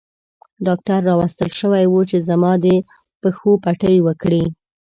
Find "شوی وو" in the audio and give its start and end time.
1.59-2.01